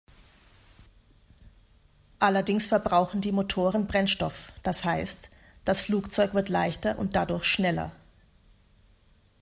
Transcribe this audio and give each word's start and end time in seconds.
Allerdings 2.17 2.65
verbrauchen 2.65 3.21
die 3.21 3.31
Motoren 3.31 3.85
Brennstoff, 3.85 4.51
das 4.63 4.83
heißt, 4.83 5.29
das 5.63 5.83
Flugzeug 5.83 6.33
wird 6.33 6.49
leichter 6.49 6.97
und 6.97 7.15
dadurch 7.15 7.43
schneller. 7.43 7.91